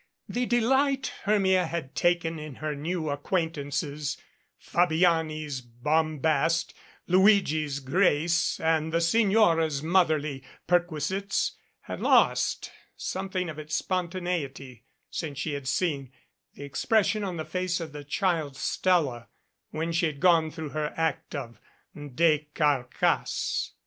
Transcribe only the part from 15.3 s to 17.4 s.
she had seen the expression on